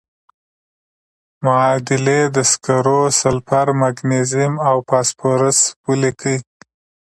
معادلې 1.45 2.21
د 2.35 2.37
سکرو، 2.51 3.01
سلفر، 3.21 3.67
مګنیزیم 3.81 4.53
او 4.69 4.75
فاسفورس 4.89 5.59
ولیکئ. 5.87 6.37